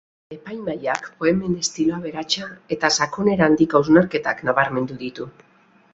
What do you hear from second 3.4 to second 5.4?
handiko hausnarketak nabarmendu ditu.